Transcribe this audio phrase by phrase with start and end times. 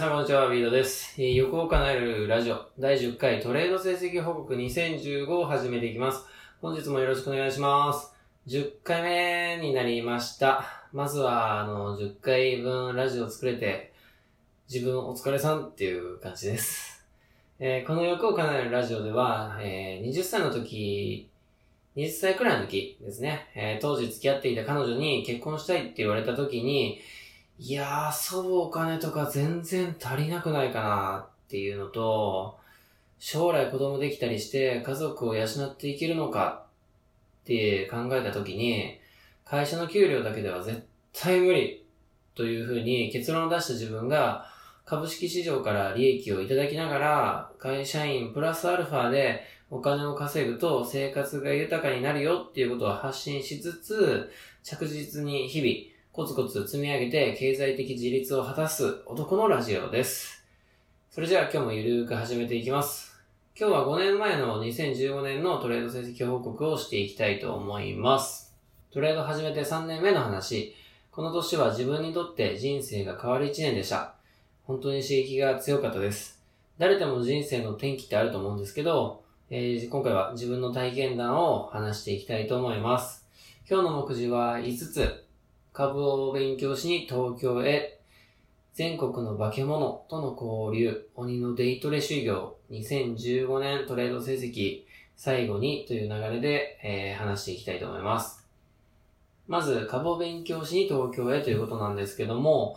[0.00, 1.14] さんこんにちは、ビードです。
[1.18, 6.24] えー横を叶えるラジオ第10回トレード成績報告2015を始めていきます。
[6.62, 8.10] 本日もよろしくお願いします。
[8.46, 10.64] 10回目になりました。
[10.94, 13.92] まずは、あの、10回分ラジオ作れて、
[14.72, 17.04] 自分お疲れさんっていう感じです。
[17.58, 21.28] えーこの欲を叶えるラジオでは、えー20歳の時、
[21.96, 27.00] 20歳くらいの時ですね、え当時付き合っていた彼女に結婚したいって言われた時に、
[27.62, 32.58] いやー、遊ぶお金とか全然足りなくないかなっていうのと、
[33.18, 36.64] 将来子供できたりして家族を養っていけるのか
[37.42, 38.98] って考えた時に、
[39.44, 41.84] 会社の給料だけでは絶対無理
[42.34, 44.46] というふうに結論を出した自分が
[44.86, 54.30] 株式市場から利益をいただきながら会社員プラスアルファでお金を稼ぐと生活が豊かになるよっていうことを発信しつつ
[54.62, 60.44] 着実に日々コツコツ積み上げて経済的自立を果たす男のラジオです。
[61.08, 63.16] それじゃあ今日もゆるーく始めていきます。
[63.56, 68.52] 今日は5年前の2015年のトレード成績報告をしていきたいと思います。
[68.90, 70.74] トレード始めて3年目の話。
[71.12, 74.16] この年は自分にとって人生が変わる1年でした。
[74.64, 76.42] 本当に刺激が強かったです。
[76.76, 83.28] 誰でも人生の転機ってあると思うんですけど、えー今回は自分の体験談を話していきたいと思います。
[83.70, 85.29] 今日の目次は5つ。
[85.80, 87.98] 株を勉強しに東京へ。
[88.74, 91.08] 全国の化け物との交流。
[91.14, 92.54] 鬼のデイトレ修行。
[92.70, 94.82] 2015年トレード成績。
[95.16, 98.46] 最後にという流れで、えー話していきたいと思います。
[99.48, 102.76] まず、株を勉強しに東京へということなんですけども、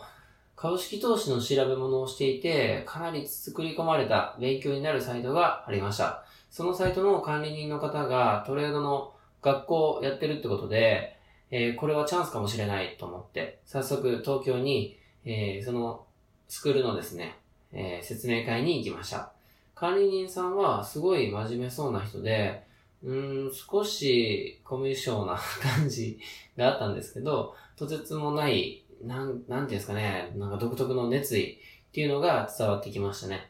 [0.56, 6.24] 株式投資の調べ物をしていて、かなり作り込まれた勉強になるサイトがありました。
[6.48, 11.13] そのサイトの管理人の方がトレードの学校をやってるってことで、
[11.56, 16.04] えーこれはチャンスかもしれないと思って、早速東京に、えーその
[16.48, 17.38] スクールのですね、
[17.72, 19.30] えー説明会に行きました。
[19.76, 22.64] 管理人さんはすごい真面目そうな人で、
[23.04, 25.38] うーん、少しコミュ障な
[25.78, 26.18] 感じ
[26.56, 31.56] があったんですけど、とてつもない、なん、なんていうんですかね、なんか独特の熱意っ
[31.92, 33.48] ていうのが伝わってきましたね。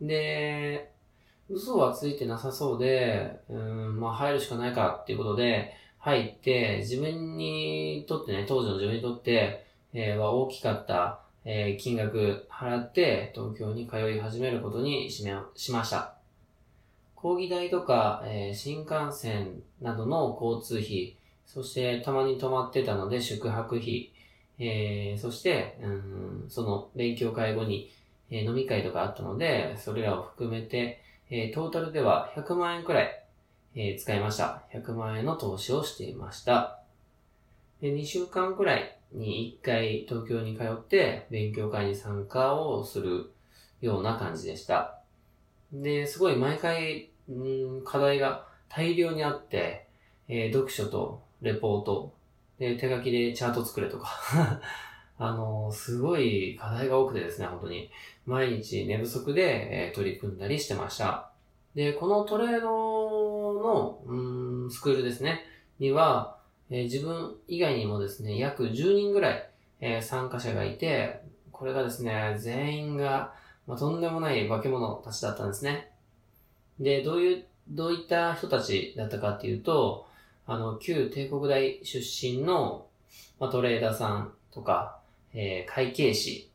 [0.00, 0.92] で、
[1.50, 16.14] 嘘はついてなさそうで、うん、まあ入るしかないかっていうことで、入って、自分にとってね、当時の自分にとって、えは大きかった、え金額払って、東京に通い始めることにしめしました。
[17.14, 21.16] 講義代とか、え新幹線などの交通費、
[21.46, 24.12] そしてたまに泊まってたので宿泊費、
[24.58, 27.90] えーそして、うん、その勉強会後に、
[28.30, 33.24] え飲み会とかあったので、それらを含めて、えトータルでは100万円くらい、
[33.74, 34.62] えー使いました。
[34.72, 36.80] 100万円の投資をしていました。
[37.80, 43.30] で2週間くらいに1回東京に通って勉強会に参加をする
[43.80, 44.98] ような感じでした。
[45.72, 49.86] で、すごい毎回、うん課題が大量にあって、
[50.28, 52.14] えー読書とレポート、
[52.58, 54.08] で、手書きでチャート作れとか、
[55.18, 57.90] あのーすごい課題が多くてですね、本当に。
[58.26, 61.30] 毎日寝不足で、えー取り組んだりしてました。
[61.74, 62.87] で、このトレード
[63.68, 65.42] の、うん、スクールですね、
[65.78, 66.38] には、
[66.70, 73.34] えー自分以外にもですね、約10人ぐらい、えー参加者がいて、これがですね、全員が、
[73.66, 75.90] まあ、とんでもない化け物たちだったんですね。
[76.80, 80.06] で、どういう、どういった人たちだったかっていうと、
[80.46, 82.86] あの、旧帝国大出身の、
[83.38, 85.00] まあ、トレーダーさんとか、
[85.34, 86.50] えー会計士、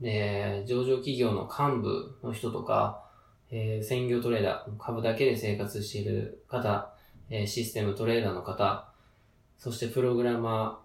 [0.00, 3.03] で、上場企業の幹部の人とか、
[3.56, 6.92] えー専業トレーダー、株だけで生活している方、
[7.30, 8.88] えーシステムトレーダーの方、
[9.56, 10.80] そしてプログラマ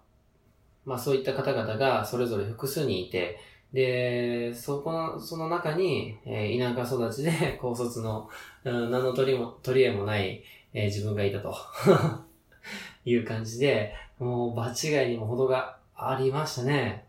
[0.86, 3.38] ー、まあそういった方々がそれぞれ複数にいて、
[3.72, 8.28] で、そこの、その中に、えー田舎育ちで 高卒の、
[8.64, 11.52] うん何の取りも、取り柄もない、えー自分がいたと
[13.04, 17.04] いう感じで、もう場違いにも程がありましたね。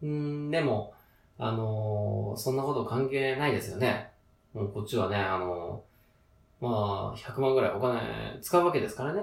[0.00, 0.94] うん、でも、
[1.38, 4.12] あのーそんなこと関係ないですよね。
[4.54, 5.82] もうこっちはね、あの
[6.60, 9.22] まあ、100万ぐらいお金使うわけですからね。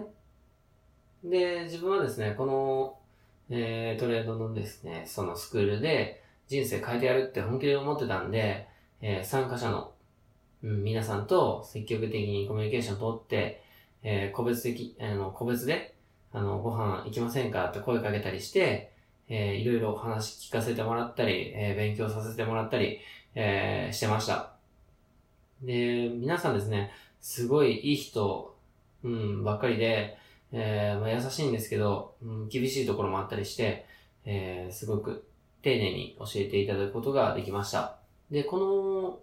[1.23, 2.97] で、自分はですね、この、
[3.49, 8.67] えートレードのですね、そのスクールで人生変えてやるって本気で思ってたんで、
[9.01, 9.91] えー参加者の、
[10.63, 13.61] うん、皆さんと積極的にコミュニケーションを取って、
[14.03, 15.95] えー個別的、あの、個別で、
[16.31, 18.91] あの、ご飯行きませんかって声かけたりして、
[19.27, 22.99] えーいろいろお話聞かせてもらったり、えー勉強させてもらったり、
[23.35, 24.54] えーしてました。
[25.61, 26.91] で、皆さんですね、
[27.21, 28.55] すごいいい人、
[29.03, 30.17] うん、ばっかりで、
[30.51, 33.85] えーまあ、優しいんですけど、うん、厳しいところもあったりして、
[34.25, 35.27] えーすごく
[35.61, 37.97] 丁寧に教えていただくことができました。
[38.29, 39.19] で、この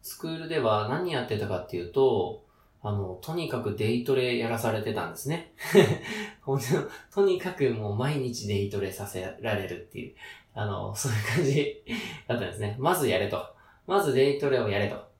[0.00, 2.44] スクールでは何やってたかっていうと、
[2.82, 5.52] あの、とにかくデイトレやらされてたんですね。
[7.14, 10.14] とにかくもう毎日デイトレさせられるっていう、
[10.54, 11.84] あの、そういう感じ
[12.26, 12.76] だったんですね。
[12.80, 13.44] まずやれと。
[13.86, 15.11] まずデイトレをやれと。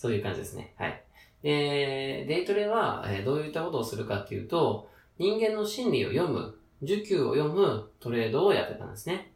[0.00, 0.72] そういう感じですね。
[0.78, 1.02] はい。
[1.42, 4.88] で、デイトレは、えどういったことをするかっていうと、
[5.18, 9.30] 人間の心理を読む、需給を読むトレードをやってたんですね。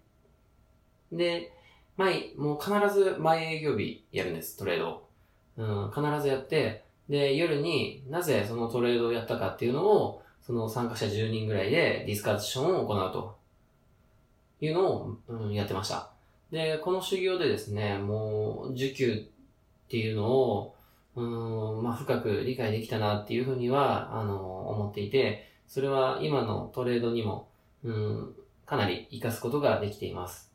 [1.12, 1.52] で、
[1.98, 5.08] 毎、もう必ず毎営業日やるんです、トレードを。
[5.58, 13.36] うん、必ずやって、で、夜になぜそのトレードをやったかっていうのを、その参加者10人ぐらいでディスカッションを行うと
[14.62, 16.10] いうのを、うん、やってました。
[16.50, 19.26] で、この修行でですね、もう、受給
[19.94, 20.74] っていうのを、
[21.14, 27.48] うん、まあ、深く理解できたなっていうふうには、あの、思っていて、それは今のトレードにも、
[27.84, 28.34] うん、
[28.66, 30.50] かなり活かすことができています。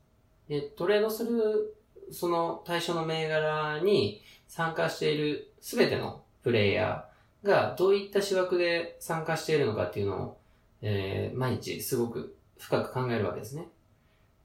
[0.50, 1.77] で、トレードする、
[2.12, 10.38] その対象の銘柄に参加しているすべてのプレイヤーがどういった思惑で参加しているのかっていうのを、
[10.81, 13.69] えー毎日すごく深く考えるわけですね。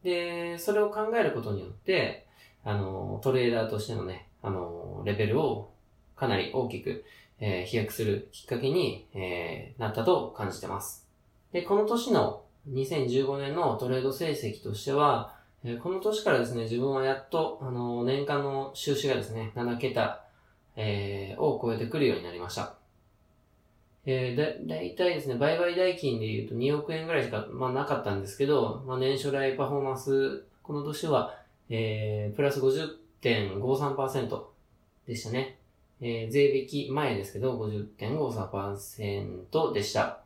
[0.05, 2.27] で、それを考えることによって、
[2.63, 5.71] あの、トレーダーとしてのね、あの、レベルを
[6.17, 7.05] かなり大きく、
[7.41, 11.07] えー飛躍するきっかけに、えーなったと感じてます。
[11.53, 20.25] で、この年の2015年のトレード成績としては、えーこの年からですね、自分はやっと、あの、年間の収支がですね、7桁、
[20.77, 22.75] えーを超えてくるようになりました。
[24.07, 31.35] えー、だ、だいたいですね、売買代金で言うと2億円ぐらいしか、まあ、なかったんですけど、まあ、年初来パフォーマンス、この年は、
[31.71, 32.61] えー、プラス
[33.25, 34.45] 50.53%
[35.07, 35.59] でしたね。
[36.01, 40.21] えー、税引き前ですけど、50.53%でした。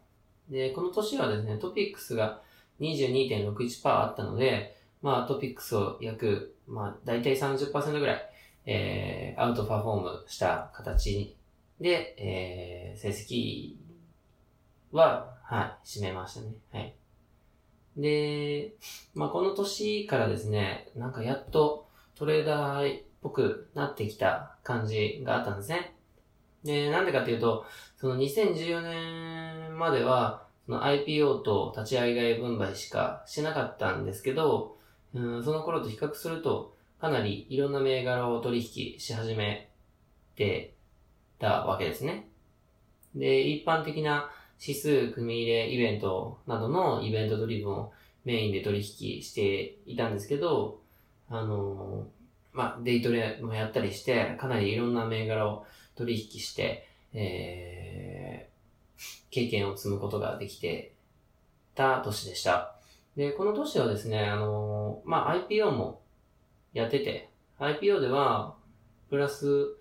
[0.50, 2.40] で、この年はですね、トピックスが
[2.80, 8.30] 22.61%あったので、まあトピックスを約、まあ大体30%ぐらい、
[8.66, 11.36] えー、アウトパフォームした形
[11.80, 13.76] で、えー、成績
[14.92, 16.48] は、はい、占めましたね。
[16.72, 16.94] はい。
[17.96, 18.72] で、
[19.14, 21.87] まあこの年からですね、なんかやっと
[22.18, 25.94] トレーダーっぽくなってきた感じがあったんですね。
[26.64, 27.64] で、なんでかっていうと、
[27.96, 34.76] その2014年までは、その IPO と立ち会い分配しかしてなかったんですけど、
[35.14, 39.70] うん、その頃と比較すると、かなりいろんな銘柄を取引し始め
[40.34, 40.74] て
[41.38, 42.28] たわけですね。
[43.14, 44.28] で、一般的な
[44.60, 47.92] 指数組入れイベントなどのイベントドリブンを
[48.24, 50.80] メインで取引していたんですけど、
[51.30, 52.06] あの
[52.52, 60.92] まあ、デイトレもやったりして、かなりいろんな銘柄を取引して、えー、経験を積むことができて
[61.74, 62.74] た年でした。
[63.16, 66.00] で、この年はですね、あのまあ、IPO も
[66.72, 67.28] やってて、
[67.58, 68.54] IPO では、
[69.10, 69.76] プラス、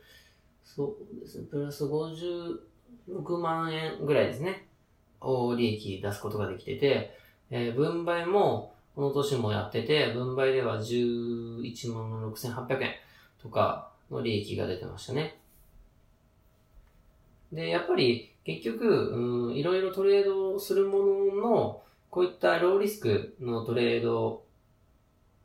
[0.64, 4.68] そうですね、プラス56万円ぐらいですね、
[5.22, 7.18] を利益出すことができてて、
[7.50, 12.96] えー分配も、この年もやってて、分配では11万6800円
[13.40, 15.38] とかの利益が出てましたね。
[17.54, 24.42] で、やっぱり結局、うん、いろいろトレードするものの、こういったローリスクのトレード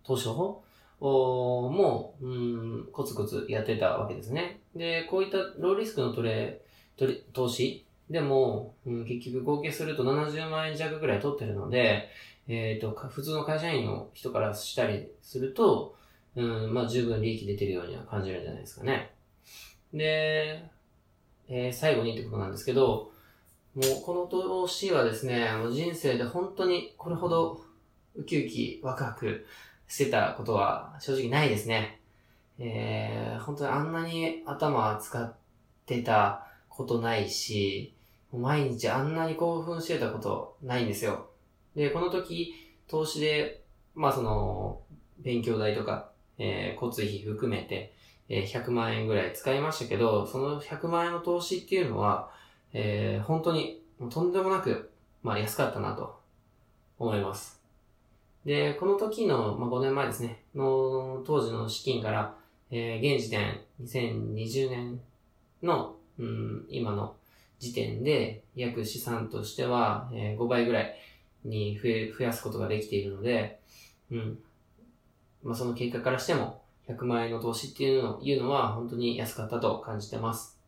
[0.02, 0.62] 投資法
[0.98, 2.30] もう、う
[2.84, 4.60] ん、コツコツやってたわけですね。
[4.74, 6.62] で、こういったローリスクのトレ
[6.96, 12.08] トレ投資でも、うん、結局合計すると70万円弱ぐらい取ってるので、
[12.48, 15.96] えっ、と、普通の会社員の人からしたりすると、
[16.34, 19.14] うん、まあ十分利益出てるようには感じるんじゃないですかね。
[19.92, 20.64] で、
[21.48, 23.12] えー最後にってことなんですけど、
[23.74, 27.60] もうこの投資はですね、あの人生で本当にこれほど
[28.14, 29.46] ウキウキワクワク
[29.88, 32.00] してたことは正直ないですね。
[32.58, 35.34] えー、本当にあんなに頭使っ
[35.86, 37.94] てたことないし、
[38.32, 41.31] 毎日あんなに興奮してたことないんですよ。
[41.74, 42.54] で、この時、
[42.88, 43.62] 投資で、
[43.94, 44.80] まあその、
[45.18, 47.94] 勉強代とか、えー交通費含めて、
[48.28, 52.30] えー100万円ぐらい使いましたけど、その100万円の投資っていうのは、
[52.72, 54.90] えー本当にとんでもなく、
[55.22, 56.20] まあ安かったなと
[56.98, 57.60] 思います。
[58.44, 62.34] で、この時の、まあ、5年前ですね、の当時の資金から、
[62.70, 65.00] えー現時点2020年
[65.62, 67.14] の、うん、今の
[67.58, 70.94] 時点で約資産としては、えー5倍ぐらい
[71.44, 73.60] に増え、増やすことができているので、
[74.10, 74.38] うん。
[75.42, 80.58] まあ、その結果からしても、100万円の投資っていうのいうのは本当に安かったと感じてます。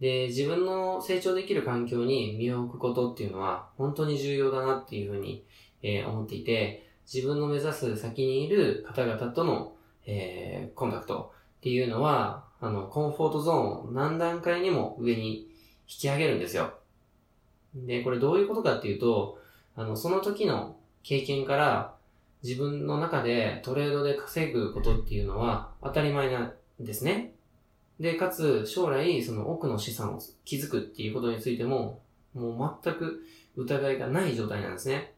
[0.00, 5.44] で、自分の成長できる環境に身を置くことっていうのは本当に重要だなっていうふうに、
[5.82, 9.74] えー思っていて、自分の目指す先にいる方々との、
[10.06, 15.48] えー、コンタクトっていうのは、あの、コンフォートゾーンを何段階にも上に
[15.88, 16.74] 引き上げるんですよ。
[17.74, 19.38] で、これどういうことかっていうと、
[19.76, 21.94] あの、その時の経験から
[22.42, 27.34] 自分の中でトレードで稼ぐことっていうのは当たり前なんですね。
[28.00, 32.00] で、かつ将来その奥の資産を築くっていうことについても、
[32.34, 33.24] もう全く
[33.56, 35.14] 疑いがない状態なんですね。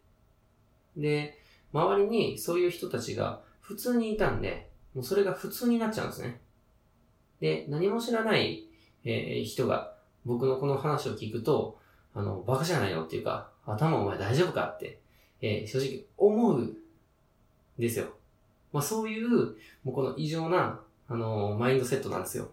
[0.97, 1.39] で、
[1.73, 6.41] 周りにそういう人たちが普通にいたんで、もうそれが普通になっちゃうんですね。
[7.41, 8.69] で、何も知らない、
[9.05, 9.95] えー、人が
[10.25, 11.79] 僕のこの話を聞くと、
[12.15, 15.01] あの、バカじゃないのっていうか、頭お前大丈夫かって、
[15.41, 16.77] えー、正直思うん
[17.79, 18.07] ですよ。
[18.73, 22.51] まあそういう、もうこの異常な、あのー、マインドセットなんですよ。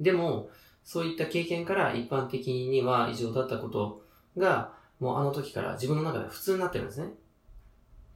[0.00, 0.50] でも、
[0.84, 4.02] そういった経験から一般的には異常だったこと
[4.36, 7.12] が、もうあの時から自分の中で普通になってるんですね。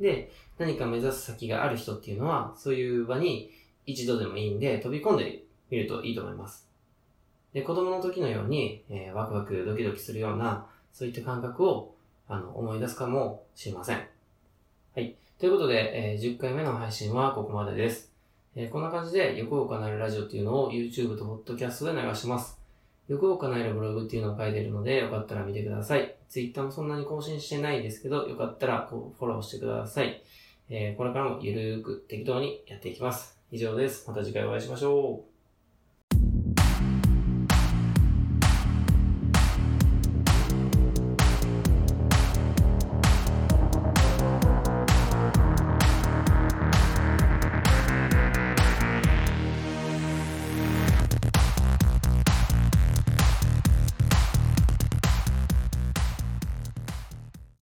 [0.00, 3.50] で、何か目指す先がある人っていうのは、そういう場に
[3.86, 6.68] 一度でもいいんで飛び込んでみるといいと思います。
[7.52, 11.94] で、子供の時のように、えー、ワクワクドキドキするような、そういった感覚を、
[12.28, 14.06] あの、思い出すかもしれません。
[14.94, 15.16] はい。
[15.38, 18.12] ということで、えー、10回目の配信はここまでです。
[18.54, 22.58] えー、こんな感じで、横岡なるラジオっていうのを YouTube と Podcast で流します。
[23.08, 26.14] 横岡なるブログっていうのを書いてるので、よかったら見てください。
[26.28, 30.22] Twitter もそんなに更新してないですけど、よかったらこうフォローしてください。
[30.68, 33.38] えー、これからもゆるーく適当にやっていきます。
[33.50, 34.06] 以上です。
[34.06, 35.37] また次回お会いしましょう。